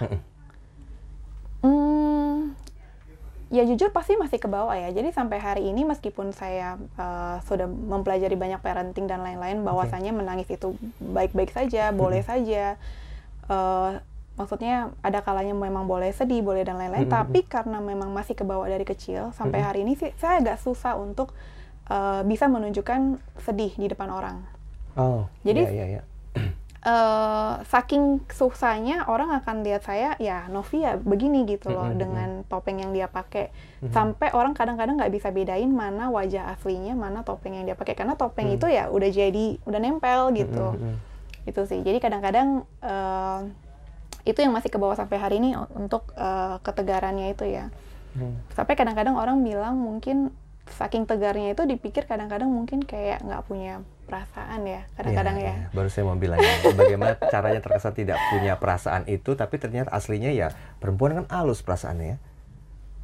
[1.63, 2.59] Hmm,
[3.55, 4.91] ya jujur pasti masih ke bawah ya.
[4.91, 10.51] Jadi sampai hari ini meskipun saya uh, sudah mempelajari banyak parenting dan lain-lain, bahwasanya menangis
[10.51, 12.75] itu baik-baik saja, boleh saja.
[13.47, 14.03] Uh,
[14.35, 17.07] maksudnya ada kalanya memang boleh sedih, boleh dan lain-lain.
[17.07, 20.99] Tapi karena memang masih ke bawah dari kecil, sampai hari ini sih saya agak susah
[20.99, 21.31] untuk
[21.95, 24.43] uh, bisa menunjukkan sedih di depan orang.
[24.99, 26.03] Oh, Jadi- iya, iya, iya.
[26.83, 32.29] Eh saking susahnya orang akan lihat saya ya Novi ya begini gitu loh Mm-mm, dengan
[32.51, 33.55] topeng yang dia pakai
[33.87, 33.95] Mhm.
[33.95, 38.19] sampai orang kadang-kadang nggak bisa bedain mana wajah aslinya mana topeng yang dia pakai karena
[38.19, 38.59] topeng Hmm.
[38.59, 40.97] itu ya udah jadi udah nempel gitu Mm, mm, mm.
[41.47, 42.49] itu sih jadi kadang-kadang
[42.83, 43.41] eh,
[44.23, 47.71] itu yang masih ke bawah sampai hari ini untuk eh, ketegarannya itu ya
[48.13, 48.43] Hmm.
[48.53, 50.35] sampai kadang-kadang orang bilang mungkin
[50.71, 55.67] saking tegarnya itu dipikir kadang-kadang mungkin kayak nggak punya perasaan ya kadang-kadang Iya, ya iya.
[55.75, 60.31] Baru saya mau bilang ya, bagaimana caranya terkesan tidak punya perasaan itu, tapi ternyata aslinya
[60.31, 62.19] ya perempuan kan halus perasaannya ya.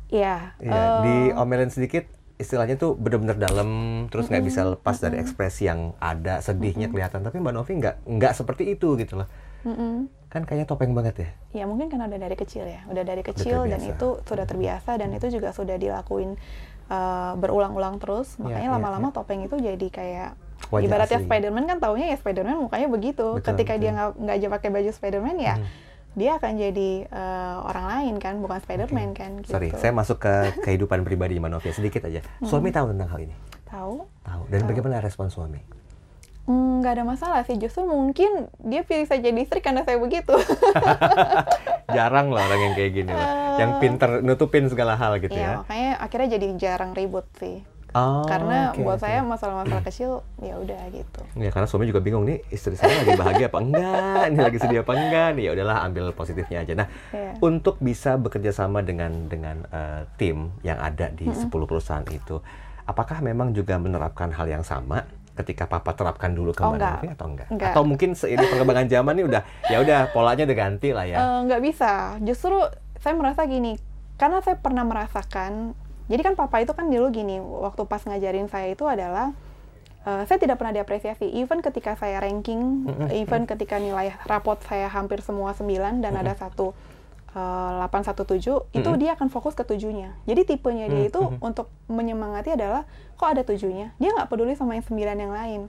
[0.08, 0.36] Iya.
[0.62, 2.06] Iya, eh, diomelin sedikit
[2.38, 3.68] istilahnya tuh bener-bener dalam
[4.14, 8.32] terus nggak bisa lepas dari ekspresi yang ada sedihnya kelihatan tapi mbak Novi nggak nggak
[8.38, 9.26] seperti itu gitu loh
[9.66, 10.06] mm-mm.
[10.30, 13.66] kan kayaknya topeng banget ya Ya mungkin karena udah dari kecil ya, udah dari kecil
[13.66, 13.98] dan terbiasa.
[13.98, 16.38] itu sudah terbiasa dan itu juga sudah dilakuin
[16.88, 18.34] uh, berulang-ulang terus.
[18.36, 19.14] Iya, Makanya iya, lama-lama iya.
[19.14, 20.30] topeng itu jadi kayak
[20.68, 21.26] Wajah ibaratnya asli.
[21.30, 23.38] Spiderman kan taunya ya Spiderman mukanya begitu.
[23.38, 23.94] Betul, Ketika dia betul.
[23.94, 25.68] nggak nggak aja pakai baju Spiderman ya Hmm.
[26.18, 29.38] dia akan jadi uh, orang lain kan, bukan Spiderman kan.
[29.38, 29.54] Gitu.
[29.54, 30.34] sorry saya masuk ke
[30.66, 34.02] kehidupan pribadi mbak Novi sedikit aja suami tahu tentang hal ini tahu.
[34.26, 35.62] tahu dan bagaimana respon suami
[36.48, 40.32] Hmm, nggak ada masalah sih, justru mungkin dia pilih saya jadi istri karena saya begitu.
[41.92, 43.28] Jarang loh orang yang kayak gini loh.
[43.58, 45.54] Yang pinter nutupin segala hal gitu Iya, ya.
[45.60, 47.60] makanya akhirnya jadi jarang ribut sih.
[47.88, 49.02] Oh, karena oke, buat oke.
[49.02, 51.20] saya masalah-masalah kecil ya udah gitu.
[51.34, 54.84] Ya karena suami juga bingung nih istri saya lagi bahagia apa enggak, ini lagi sedih
[54.84, 56.76] apa enggak nih ya udahlah ambil positifnya aja.
[56.76, 57.32] Nah Iya.
[57.40, 62.36] untuk bisa bekerja sama dengan dengan eh, tim yang ada di 10 perusahaan itu,
[62.84, 66.98] apakah memang juga menerapkan hal yang sama ketika papa terapkan dulu ke Oh, enggak.
[67.08, 67.48] Atau enggak?
[67.48, 67.70] Enggak.
[67.72, 71.16] Atau mungkin seiring perkembangan zaman nih udah ya udah polanya udah ganti lah ya.
[71.16, 72.20] Eh, nggak bisa.
[72.20, 72.58] Justru
[73.08, 73.80] saya merasa gini,
[74.20, 75.72] karena saya pernah merasakan.
[76.12, 79.32] Jadi kan papa itu kan dulu gini, waktu pas ngajarin saya itu adalah
[80.04, 81.24] eh, saya tidak pernah diapresiasi.
[81.32, 82.84] Even ketika saya ranking,
[83.16, 86.76] even ketika nilai rapot saya hampir semua 9 dan ada satu
[87.32, 90.12] eh, 817, itu dia akan fokus ke tujuhnya.
[90.28, 92.84] Jadi tipenya dia itu untuk menyemangati adalah
[93.16, 93.96] kok ada tujuhnya.
[93.96, 95.60] Dia nggak peduli sama yang sembilan yang lain.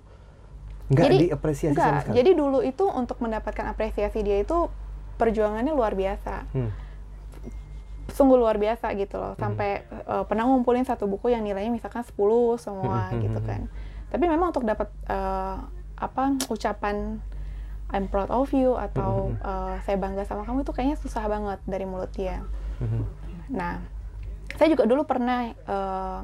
[0.92, 2.16] Enggak jadi- diapresiasi sama Enggak, sekali.
[2.20, 4.68] jadi dulu itu untuk mendapatkan apresiasi dia itu
[5.16, 6.44] perjuangannya luar biasa.
[6.52, 6.72] Hmm.
[8.20, 9.40] Sungguh luar biasa gitu loh.
[9.40, 12.20] Sampai eh, pernah ngumpulin satu buku yang nilainya misalkan 10
[12.60, 13.62] semua Hmm, hmm, gitu hmm, kan.
[14.12, 15.58] Tapi memang untuk dapat eh,
[15.96, 17.24] apa ucapan
[17.90, 21.88] I'm proud of you atau eh, saya bangga sama kamu itu kayaknya susah banget dari
[21.88, 22.44] mulut dia.
[23.50, 23.80] Nah,
[24.60, 26.22] saya juga dulu pernah eh,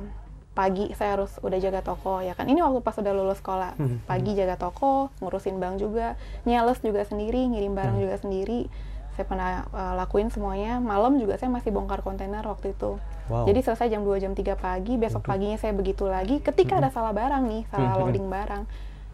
[0.55, 2.47] pagi saya harus udah jaga toko ya kan.
[2.47, 6.15] Ini waktu pas udah lulus sekolah, Hmm, pagi jaga toko, ngurusin bank juga,
[6.47, 7.79] nyales juga sendiri, ngirim Hmm.
[7.79, 8.71] barang juga sendiri.
[9.15, 10.78] Saya pernah eh, lakuin semuanya.
[10.78, 12.99] Malam juga saya masih bongkar kontainer waktu itu.
[13.25, 13.49] Wow.
[13.49, 16.43] Jadi selesai jam 2 jam 3 pagi, besok paginya saya begitu lagi.
[16.43, 18.01] Ketika ada salah barang nih, salah Hmm.
[18.06, 18.63] loading barang,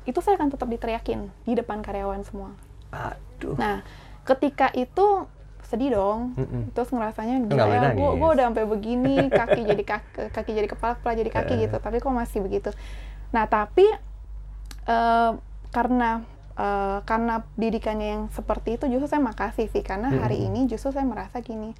[0.03, 2.51] itu saya akan tetap diteriakin di depan karyawan semua.
[2.91, 3.55] Aduh.
[3.55, 3.85] Nah,
[4.27, 5.29] ketika itu
[5.63, 6.35] sedih dong.
[6.35, 6.75] Mm-mm.
[6.75, 10.99] Terus ngerasanya gila ya, gue nangis." udah sampai begini, kaki jadi kaki, kaki jadi kepala,
[10.99, 11.77] kepala jadi kaki gitu.
[11.79, 12.75] Tapi kok masih begitu.
[13.31, 13.87] Nah, tapi
[14.83, 15.31] eh,
[15.71, 16.27] karena
[16.61, 21.09] eh, karena didikannya yang seperti itu justru saya makasih sih karena hari ini justru saya
[21.09, 21.73] merasa gini.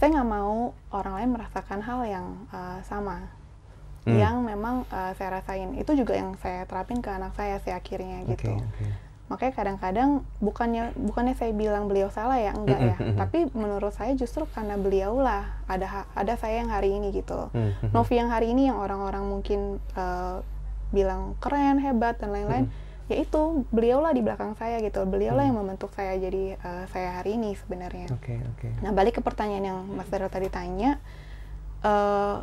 [0.00, 3.28] Saya nggak mau orang lain merasakan hal yang eh, sama.
[4.08, 4.16] Hmm.
[4.16, 5.76] Yang memang eh, saya rasain.
[5.76, 8.86] Itu juga yang saya terapin ke anak saya sih akhirnya gitu oke.
[9.24, 14.44] makanya kadang-kadang bukannya bukannya saya bilang beliau salah ya enggak ya tapi menurut saya justru
[14.52, 17.90] karena beliau lah ada ada saya yang hari ini gitu Hmm, hmm, hmm.
[17.96, 20.36] Novi yang hari ini yang orang-orang mungkin eh,
[20.92, 22.74] bilang keren hebat dan lain-lain itu
[23.68, 27.36] beliau lah di belakang saya gitu beliau lah yang membentuk saya jadi eh, saya hari
[27.36, 28.68] ini sebenarnya Oke, oke.
[28.80, 30.96] Nah, balik ke pertanyaan yang Mas Daryl tadi tanya,
[31.84, 32.36] eh,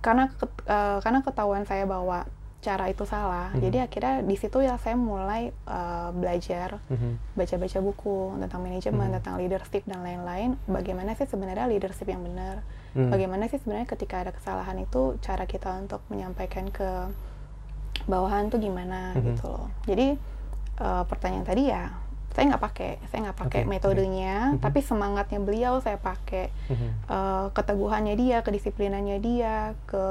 [0.00, 0.30] karena
[0.64, 2.24] eh, karena ketahuan saya bahwa
[2.58, 3.60] cara itu salah, Mhm.
[3.62, 7.38] jadi akhirnya di situ ya saya mulai eh, belajar, Mhm.
[7.38, 9.16] baca-baca buku tentang manajemen, Mhm.
[9.20, 10.58] tentang leadership dan lain-lain.
[10.66, 12.66] Bagaimana sih sebenarnya leadership yang benar?
[12.96, 13.12] Hmm.
[13.12, 17.12] Bagaimana sih sebenarnya ketika ada kesalahan itu cara kita untuk menyampaikan ke
[18.04, 19.22] bawahan tuh gimana Mhm.
[19.26, 19.66] gitu loh.
[19.84, 20.14] Jadi
[20.78, 21.90] eh, pertanyaan tadi ya
[22.30, 23.68] saya nggak pakai, saya nggak pakai oke.
[23.68, 24.62] metodenya, Mhm.
[24.62, 26.88] tapi semangatnya beliau saya pakai, Mhm.
[27.10, 30.04] Eh, keteguhannya dia, kedisiplinannya dia, ke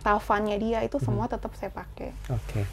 [0.00, 2.16] tafannya dia itu semua tetap saya pakai.
[2.32, 2.64] Oke.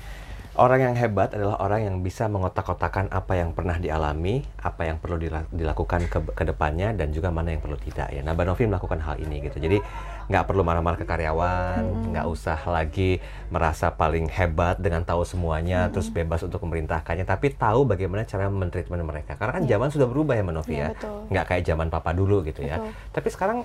[0.57, 5.21] Orang yang hebat adalah orang yang bisa mengotak-kotakan apa yang pernah dialami, apa yang perlu
[5.21, 8.09] dila- dilakukan ke, ke depannya, dan juga mana yang perlu tidak.
[8.09, 9.61] Ya, nah, Mbak Novi melakukan hal ini gitu.
[9.61, 9.77] Jadi
[10.25, 13.21] nggak perlu marah-marah ke karyawan, nggak usah lagi
[13.53, 19.05] merasa paling hebat dengan tahu semuanya, terus bebas untuk memerintahkannya, tapi tahu bagaimana cara mentreatment
[19.05, 19.37] mereka.
[19.37, 20.87] Karena kan zaman sudah berubah ya, Mbak Novi Iya, ya.
[20.89, 21.17] betul.
[21.37, 22.81] Nggak kayak zaman papa dulu gitu ya.
[22.81, 22.97] Betul.
[23.13, 23.57] Tapi sekarang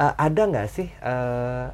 [0.00, 1.66] eh, ada nggak sih eh,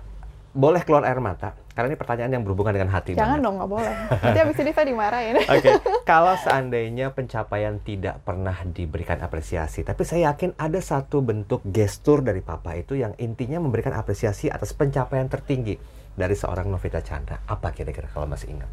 [0.50, 1.54] boleh keluar air mata?
[1.74, 3.18] Karena ini pertanyaan yang berhubungan dengan hati.
[3.18, 3.44] Jangan banget.
[3.44, 3.94] dong, nggak boleh.
[4.22, 5.34] Nanti abis ini saya dimarahin.
[5.42, 5.70] Oke,
[6.06, 12.40] kalau seandainya pencapaian tidak pernah diberikan apresiasi, tapi saya yakin ada satu bentuk gestur dari
[12.40, 15.74] papa itu yang intinya memberikan apresiasi atas pencapaian tertinggi
[16.14, 17.42] dari seorang Novita Chandra.
[17.42, 18.70] Apa kira-kira kalau masih ingat?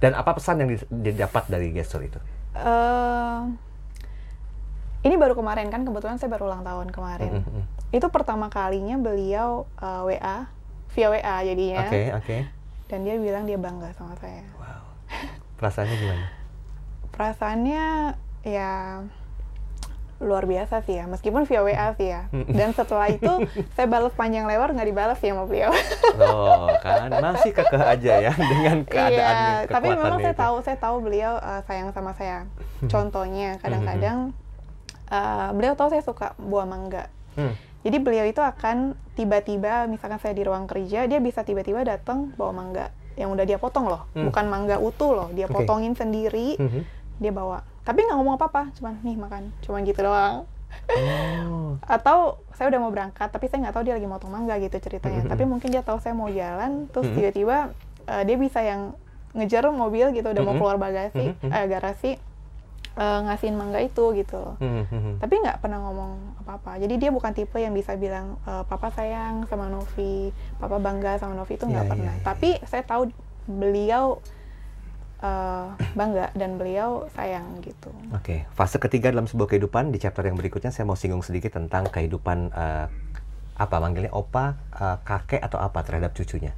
[0.00, 2.16] Dan apa pesan yang di- didapat dari gestur itu?
[2.56, 3.40] Eh,
[5.04, 7.32] ini baru kemarin kan, kebetulan saya baru ulang tahun kemarin.
[7.38, 7.62] Mhm, mhm.
[7.92, 10.48] Itu pertama kalinya beliau eh, WA,
[10.90, 11.84] via WA jadinya.
[11.84, 12.36] Oke, oke.
[12.86, 14.44] Dan dia bilang dia bangga sama saya.
[14.54, 14.82] Wow.
[15.56, 16.26] Perasaannya gimana?
[17.08, 17.84] perasaannya
[18.44, 19.02] ya
[20.18, 23.30] luar biasa sih ya meskipun via WA sih ya dan setelah itu
[23.74, 25.70] saya balas panjang lebar nggak dibalas ya sama beliau
[26.14, 30.38] Oh, kan masih kekeh aja ya dengan keadaan iya tapi memang saya itu.
[30.38, 32.46] tahu saya tahu beliau uh, sayang sama saya
[32.86, 34.30] contohnya kadang-kadang
[35.06, 37.54] uh, beliau tahu saya suka buah mangga Hmm.
[37.88, 42.52] Jadi beliau itu akan tiba-tiba misalkan saya di ruang kerja dia bisa tiba-tiba datang bawa
[42.54, 44.28] mangga yang udah dia potong loh Hmm.
[44.28, 45.56] bukan mangga utuh loh dia Oke.
[45.56, 46.80] potongin sendiri Mhm.
[47.18, 50.44] dia bawa tapi nggak ngomong apa-apa cuman nih makan cuman gitu doang
[51.48, 51.80] Oh.
[51.96, 55.24] atau saya udah mau berangkat tapi saya nggak tahu dia lagi motong mangga gitu ceritanya
[55.24, 55.30] Mhm.
[55.32, 57.16] tapi mungkin dia tahu saya mau jalan terus Mhm.
[57.16, 57.56] tiba-tiba
[58.04, 58.92] eh, dia bisa yang
[59.32, 60.60] ngejar mobil gitu udah mau Mhm.
[60.60, 61.50] keluar bagasi Mhm, mhm.
[61.50, 62.10] eh, garasi
[62.98, 65.14] eh, ngasihin mangga itu gitu Hmm, hmm, hmm.
[65.18, 69.46] tapi nggak pernah ngomong apa-apa jadi dia bukan tipe yang bisa bilang e, papa sayang
[69.46, 72.26] sama Novi papa bangga sama Novi itu nggak Iya, pernah iya, iya.
[72.26, 73.02] tapi saya tahu
[73.46, 74.18] beliau
[75.18, 80.34] eh, bangga dan beliau sayang gitu Oke, fase ketiga dalam sebuah kehidupan di chapter yang
[80.34, 82.86] berikutnya saya mau singgung sedikit tentang kehidupan eh,
[83.54, 86.54] apa manggilnya opa, eh, kakek atau apa terhadap cucunya,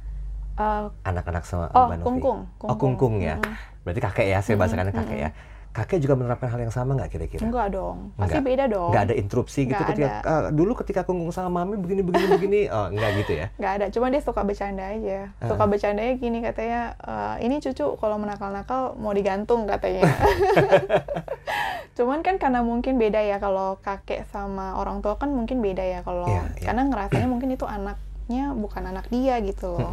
[1.01, 2.05] anak-anak sama Oh, Mbak Novi.
[2.07, 3.41] kungkung, Oh, kungkung ya.
[3.41, 3.55] Mm-mm.
[3.81, 5.29] Berarti kakek ya, saya Mm-mm, bahasakannya kakek ya.
[5.71, 7.39] Kakek juga menerapkan hal yang sama nggak kira-kira?
[7.41, 8.43] enggak dong pasti Enggak.
[8.45, 12.01] beda dong Nggak ada interupsi gitu Nggak ketika "Ah, dulu ketika kungkung sama mami begini
[12.01, 13.47] begini begini, oh nggak gitu ya?
[13.55, 15.47] nggak ada cuma dia suka bercanda aja Ah.
[15.47, 20.03] suka bercandanya gini katanya "Eh, ini cucu kalau menakal-nakal mau digantung katanya
[21.93, 25.99] cuman kan karena mungkin beda ya kalau kakek sama orang tua kan mungkin beda ya
[26.01, 26.65] kalau Iya, iya.
[26.65, 29.91] karena ngerasanya mungkin itu anaknya bukan anak dia gitu loh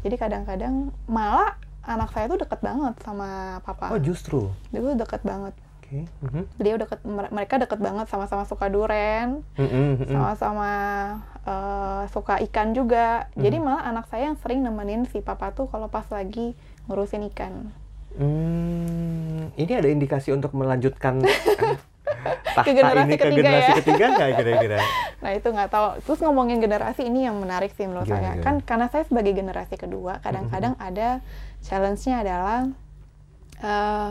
[0.00, 0.74] jadi kadang-kadang
[1.06, 3.28] malah anak saya tuh deket banget sama
[3.60, 5.98] papa Oh justru, dia tuh deket banget oke.
[6.22, 6.42] Mhm.
[6.54, 10.12] beliau deket mer- mereka deket banget sama-sama suka duren Mm, mm, mm, mm.
[10.12, 10.70] sama-sama
[11.40, 13.32] eh, suka ikan juga.
[13.32, 13.64] Jadi Mhm.
[13.64, 16.52] malah anak saya yang sering nemenin si papa tuh kalau pas lagi
[16.84, 17.72] ngurusin ikan.
[18.12, 21.22] Hmm, ini ada indikasi untuk melanjutkan
[22.44, 23.76] tahta Ke generasi ini ke ketiga generasi ya.
[23.78, 24.78] ketiga nggak kira-kira?
[25.18, 25.86] Nah itu nggak tahu.
[26.02, 28.30] Terus ngomongin generasi ini yang menarik sih menurut Gimana, saya.
[28.34, 28.44] gimana?
[28.44, 31.22] Kan karena saya sebagai generasi kedua, kadang-kadang ada
[31.60, 32.58] challenge-nya adalah
[33.60, 34.10] eh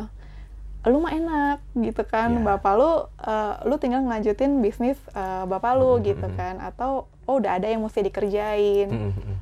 [0.85, 2.43] lu mah enak gitu kan, Ya.
[2.47, 6.35] bapak lu eh, lu tinggal ngelanjutin bisnis eh, bapak lu Mhm, gitu mhm.
[6.35, 6.91] kan, atau
[7.25, 8.87] oh udah ada yang mesti dikerjain.
[8.87, 9.37] Mm, mm, mm.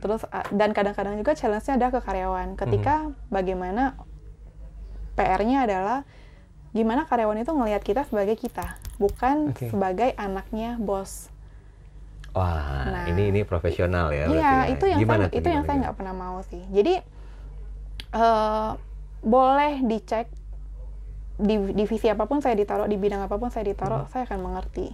[0.00, 3.12] terus uh, dan kadang-kadang juga challenge-nya ada ke karyawan ketika Mhm.
[3.28, 3.82] bagaimana
[5.12, 5.98] PR-nya adalah
[6.70, 9.68] gimana karyawan itu ngelihat kita sebagai kita bukan Oke.
[9.68, 11.28] sebagai anaknya bos
[12.30, 13.06] Wah, Nah.
[13.10, 14.30] ini ini profesional ya.
[14.30, 14.70] iya ya.
[14.70, 16.94] itu yang Gimana saya itu yang gimana, saya nggak pernah mau sih jadi
[18.12, 18.70] eh,
[19.20, 20.26] boleh dicek
[21.40, 24.90] di divisi apa pun saya ditaruh di bidang apa pun saya ditaruh saya akan mengerti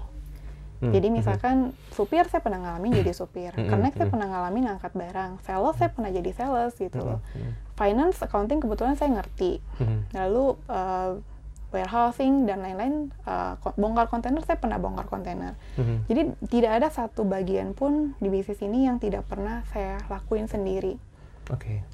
[0.77, 1.15] Hmm, Jadi mhm.
[1.17, 1.57] misalkan
[1.89, 5.89] supir saya pernah ngalamin jadi supir, Mhm, connect saya pernah ngalamin ngangkat barang, sales saya
[5.89, 7.25] pernah jadi sales gitu loh.
[7.33, 9.65] Mhm, Finance, accounting kebetulan saya ngerti.
[9.81, 10.13] mhm.
[10.13, 11.17] Lalu uh,
[11.77, 15.53] warehousing dan lain-lain, uh, bongkar kontainer saya pernah bongkar kontainer.
[15.77, 16.09] Mhm.
[16.09, 20.97] Jadi tidak ada satu bagian pun di bisnis ini yang tidak pernah saya lakuin sendiri.
[21.53, 21.85] Oke.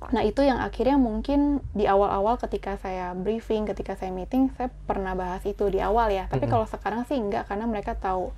[0.00, 5.12] Nah itu yang akhirnya mungkin di awal-awal ketika saya briefing, ketika saya meeting, saya pernah
[5.12, 6.24] bahas itu di awal ya.
[6.28, 6.52] Tapi Mm-mm.
[6.56, 8.32] kalau sekarang sih enggak karena mereka tahu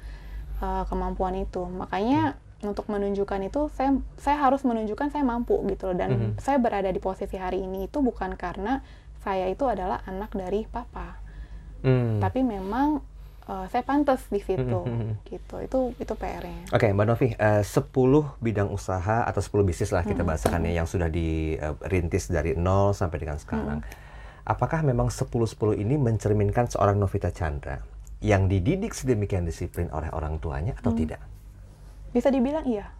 [0.58, 1.62] uh, kemampuan itu.
[1.62, 5.96] Makanya untuk menunjukkan itu, saya saya harus menunjukkan saya mampu gitu loh.
[5.98, 6.30] Dan Mhm.
[6.42, 8.82] saya berada di posisi hari ini itu bukan karena
[9.22, 11.18] saya itu adalah anak dari papa,
[11.82, 12.18] Hmm.
[12.18, 13.02] tapi memang
[13.44, 14.62] uh, saya pantas di situ.
[14.82, 15.26] Mhm.
[15.26, 15.54] Gitu.
[15.62, 16.70] Itu itu PR-nya.
[16.70, 17.90] Oke, Mbak Novi, eh, 10
[18.38, 20.28] bidang usaha atau 10 bisnis lah kita Mhm.
[20.28, 23.82] bahasakan ya yang sudah dirintis dari nol sampai dengan sekarang.
[24.42, 27.78] Apakah memang 10-10 ini mencerminkan seorang Novita Chandra
[28.18, 30.98] yang dididik sedemikian disiplin oleh orang tuanya atau Hmm.
[30.98, 31.22] tidak?
[32.10, 32.90] Bisa dibilang iya.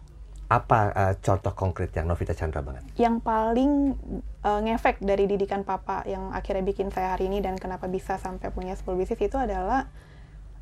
[0.51, 2.83] Apa eh, contoh konkret yang Novita Chandra banget?
[2.99, 3.95] yang paling
[4.43, 8.53] uh, ngefek dari didikan papa yang akhirnya bikin saya hari ini dan kenapa bisa sampai
[8.53, 9.87] punya 10 bisnis itu adalah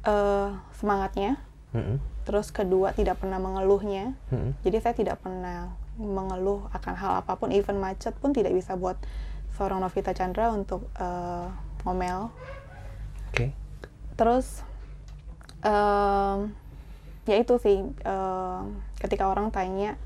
[0.08, 1.42] uh, semangatnya
[1.72, 4.60] Mhm, terus kedua tidak pernah mengeluhnya mhm.
[4.60, 9.00] jadi saya tidak pernah mengeluh akan hal apa pun even macet pun tidak bisa buat
[9.56, 11.48] seorang Novita Chandra untuk uh,
[11.88, 12.28] ngomel
[13.32, 13.56] Oke.
[14.20, 14.68] terus
[15.64, 16.52] em,
[17.24, 18.64] ya itu sih em,
[19.02, 19.98] ketika orang tanya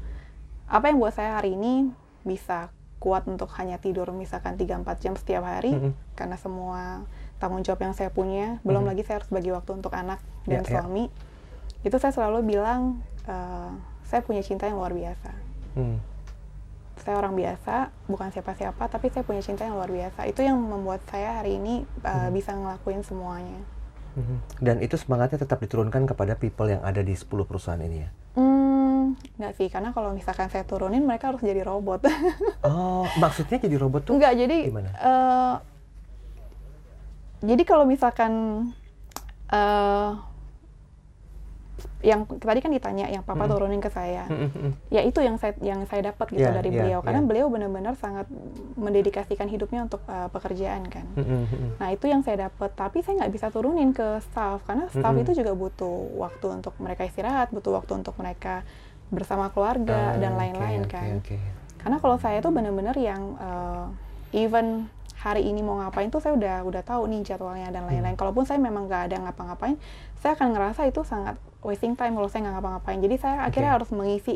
[0.66, 1.92] apa yang buat saya hari ini
[2.24, 5.92] bisa kuat untuk hanya tidur misalkan 3-4 jam setiap hari Mhm.
[6.16, 7.04] karena semua
[7.38, 8.90] tanggung jawab yang saya punya belum Mhm.
[8.96, 10.72] lagi saya harus bagi waktu untuk anak dan Ya, ya.
[10.82, 11.12] suami
[11.84, 13.72] itu saya selalu bilang eh,
[14.08, 15.32] saya punya cinta yang luar biasa
[15.76, 16.00] Hmm.
[16.96, 20.26] saya orang biasa, bukan siapa-siapa, tapi saya punya cinta yang luar biasa.
[20.26, 23.62] Itu yang membuat saya hari ini uh, bisa ngelakuin semuanya.
[24.16, 24.38] Mhm.
[24.58, 28.10] Dan itu semangatnya tetap diturunkan kepada people yang ada di 10 perusahaan ini ya?
[29.06, 32.02] Hmm, nggak sih, karena kalau misalkan saya turunin, mereka harus jadi robot.
[32.66, 34.18] Oh, maksudnya jadi robot tuh?
[34.18, 34.90] Enggak, jadi gimana?
[34.90, 35.56] eh,
[37.46, 38.34] jadi kalau misalkan
[39.46, 40.12] eh
[42.02, 43.52] yang tadi kan ditanya yang papa Mm.
[43.52, 44.72] turunin ke saya, Mhm, mhm.
[44.94, 47.28] ya itu yang saya yang saya dapat gitu Iya, dari iya, beliau, karena iya.
[47.28, 48.30] beliau benar-benar sangat
[48.78, 51.06] mendedikasikan hidupnya untuk eh, pekerjaan kan.
[51.18, 51.70] Mhm, mhm.
[51.82, 55.24] Nah itu yang saya dapat, tapi saya nggak bisa turunin ke staff karena staff Mm-mm.
[55.26, 58.62] itu juga butuh waktu untuk mereka istirahat, butuh waktu untuk mereka
[59.16, 61.04] bersama keluarga Ah, dan lain-lain oke, kan.
[61.24, 61.38] oke.
[61.80, 63.86] Karena kalau saya tuh bener-bener yang eh,
[64.46, 68.14] even hari ini mau ngapain tuh saya udah udah tahu nih jadwalnya dan lain-lain.
[68.14, 68.22] Hmm.
[68.22, 69.80] Kalaupun saya memang nggak ada ngapa-ngapain,
[70.20, 73.00] saya akan ngerasa itu sangat wasting time kalau saya nggak ngapa-ngapain.
[73.02, 73.78] Jadi saya akhirnya Oke.
[73.82, 74.36] harus mengisi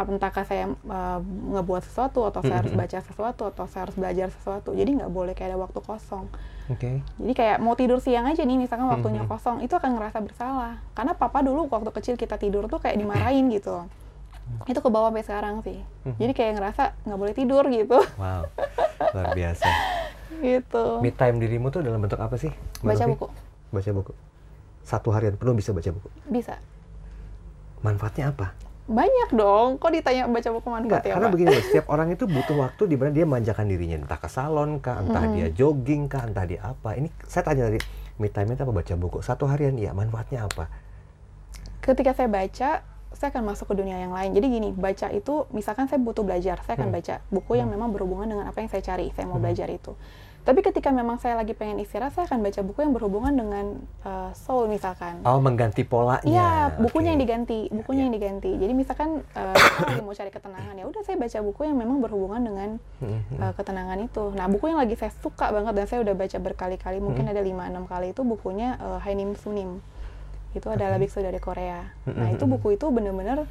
[0.00, 2.80] entahkah saya uh, ngebuat sesuatu atau saya harus Mm-mm.
[2.88, 6.24] baca sesuatu atau saya harus belajar sesuatu jadi nggak boleh kayak ada waktu kosong
[6.72, 7.04] Oke.
[7.20, 11.12] jadi kayak mau tidur siang aja nih misalkan waktunya kosong itu akan ngerasa bersalah karena
[11.12, 13.84] papa dulu waktu kecil kita tidur tuh kayak dimarahin gitu
[14.62, 16.16] itu ke bawah sampai sekarang sih Mhm.
[16.16, 18.44] jadi kayak ngerasa nggak boleh tidur gitu Wow.
[19.10, 19.66] Luar biasa.
[20.46, 22.48] gitu Me time dirimu tuh dalam bentuk apa sih?
[22.80, 23.12] Mbak baca Novi?
[23.12, 23.26] buku
[23.70, 24.12] Baca buku.
[24.80, 26.08] Satu harian penuh bisa baca buku.
[26.26, 26.56] bisa
[27.80, 28.52] Manfaatnya apa?
[28.86, 32.82] banyak dong kok ditanya baca buku manfaatnya karena apa begini setiap orang itu butuh waktu
[32.84, 35.34] di mana dia manjakan dirinya, entah ke salon kah, entah Mm-mm.
[35.38, 36.98] dia jogging kah, entah dia apa.
[36.98, 37.78] Ini saya tanya tadi,
[38.18, 39.22] me time itu apa baca buku?
[39.22, 40.66] Satu harian, iya, manfaatnya apa?
[41.80, 42.82] ketika saya baca
[43.20, 46.56] saya akan masuk ke dunia yang lain jadi gini baca itu misalkan saya butuh belajar
[46.64, 46.96] saya akan Hmm.
[46.96, 49.92] baca buku yang memang berhubungan dengan apa yang saya cari saya mau belajar itu
[50.40, 54.32] tapi ketika memang saya lagi pengen istirahat saya akan baca buku yang berhubungan dengan uh,
[54.32, 56.24] soul misalkan Oh, mengganti polanya.
[56.24, 56.48] Iya,
[56.80, 57.12] bukunya Oke.
[57.12, 58.50] yang diganti, bukunya Ya, yang diganti.
[58.56, 62.00] Jadi misalkan uh, saya lagi mau cari ketenangan ya, udah saya baca buku yang memang
[62.00, 62.68] berhubungan dengan
[63.36, 64.32] uh, ketenangan itu.
[64.32, 67.32] Nah, buku yang lagi saya suka banget dan saya udah baca berkali-kali, mungkin Hmm.
[67.36, 69.84] ada 5-6 kali itu bukunya uh, Hainim Sunim.
[70.50, 71.84] Itu adalah biksu dari Korea.
[72.10, 73.46] Nah, itu buku itu bener-bener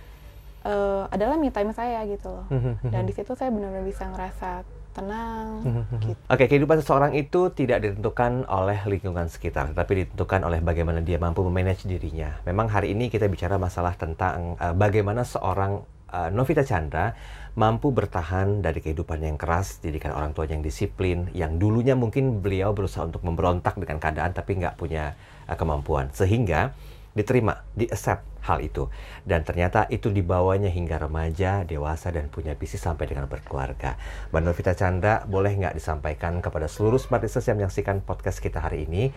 [0.66, 2.46] uh, adalah me time saya gitu loh.
[2.52, 2.92] Mhm.
[2.92, 5.98] Dan di situ saya benar-benar bisa ngerasa tenang Mhm.
[6.02, 6.22] gitu.
[6.28, 11.46] Oke, kehidupan seseorang itu tidak ditentukan oleh lingkungan sekitar, tapi ditentukan oleh bagaimana dia mampu
[11.46, 12.42] memanage dirinya.
[12.44, 17.14] Memang hari ini kita bicara masalah tentang eh, bagaimana seorang eh, Novita Chandra
[17.60, 22.72] mampu bertahan dari kehidupan yang keras, didikan orang tuanya yang disiplin, yang dulunya mungkin beliau
[22.72, 26.72] berusaha untuk memberontak dengan keadaan tapi nggak punya eh, kemampuan, sehingga
[27.20, 28.88] diterima, di-accept hal itu.
[29.28, 34.00] Dan ternyata itu dibawanya hingga remaja, dewasa, dan punya bisnis sampai dengan berkeluarga.
[34.32, 38.88] Mbak Novita Chandra, boleh nggak disampaikan kepada seluruh smart listeners yang menyaksikan podcast kita hari
[38.88, 39.12] ini,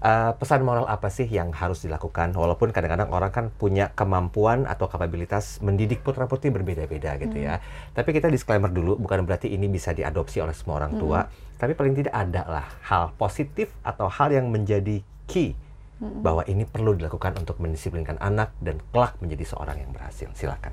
[0.00, 2.32] eh, pesan moral apa sih yang harus dilakukan?
[2.32, 7.58] Walaupun kadang-kadang orang kan punya kemampuan atau kapabilitas mendidik putra-putri berbeda-beda gitu ya.
[7.92, 11.20] Tapi kita disclaimer dulu, bukan berarti ini bisa diadopsi oleh semua orang tua.
[11.60, 15.52] Tapi paling tidak ada lah hal positif atau hal yang menjadi key
[16.00, 20.32] bahwa ini perlu dilakukan untuk mendisiplinkan anak dan kelak menjadi seorang yang berhasil.
[20.32, 20.72] Silakan.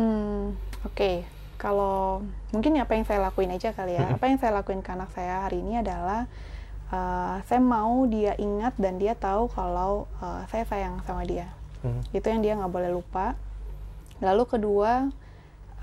[0.00, 1.28] Hmm, oke.
[1.60, 4.16] Kalau mungkin apa yang saya lakuin aja kali ya.
[4.16, 6.28] Apa yang saya lakuin ke anak saya hari ini adalah
[6.92, 11.52] uh, saya mau dia ingat dan dia tahu kalau uh, saya sayang sama dia.
[11.84, 12.00] Hmm.
[12.12, 13.36] Itu yang dia nggak boleh lupa.
[14.24, 15.12] Lalu kedua,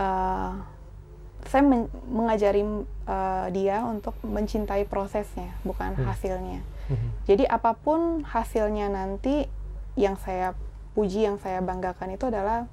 [0.01, 0.51] uh,
[1.45, 2.65] saya men- mengajari
[3.05, 6.09] uh, dia untuk mencintai prosesnya, bukan Hmm.
[6.09, 6.61] hasilnya.
[6.89, 7.09] Mhm.
[7.29, 9.47] Jadi apa pun hasilnya nanti
[9.95, 10.57] yang saya
[10.97, 12.65] puji, yang saya banggakan itu adalah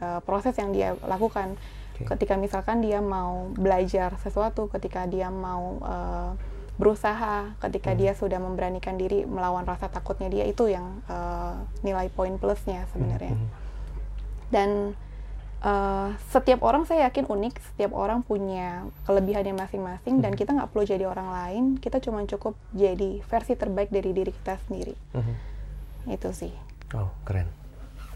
[0.00, 1.56] uh, proses yang dia lakukan.
[1.94, 2.10] Oke.
[2.10, 6.34] Ketika misalkan dia mau belajar sesuatu, ketika dia mau uh,
[6.74, 8.00] berusaha, ketika Hmm.
[8.02, 11.54] dia sudah memberanikan diri melawan rasa takutnya dia itu yang uh,
[11.86, 13.38] nilai poin plusnya sebenarnya.
[13.38, 13.48] Mhm.
[14.50, 14.70] Dan
[15.62, 20.38] uh, setiap orang saya yakin unik, setiap orang punya kelebihannya masing-masing dan Mhm.
[20.40, 24.58] kita nggak perlu jadi orang lain, kita cuma cukup jadi versi terbaik dari diri kita
[24.66, 24.94] sendiri.
[25.14, 25.34] Mhm.
[26.10, 26.52] Itu sih.
[26.92, 27.48] Oh, keren.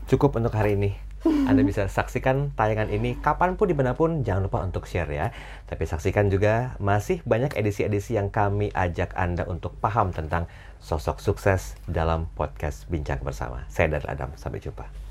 [0.09, 0.93] Cukup untuk hari ini.
[1.51, 5.35] Anda bisa saksikan tayangan ini kapan pun di mana pun, jangan lupa untuk share ya.
[5.67, 10.47] Tapi saksikan juga masih banyak edisi-edisi yang kami ajak Anda untuk paham tentang
[10.79, 13.67] sosok sukses dalam podcast Bincang Bersama.
[13.67, 15.08] Saya Darul Adam, sampai jumpa.